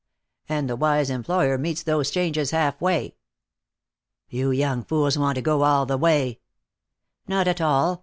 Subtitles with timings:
[0.49, 3.17] And the wise employer meets those changes half way."
[4.29, 6.39] "You young fools want to go all the way."
[7.27, 7.99] "Not at all.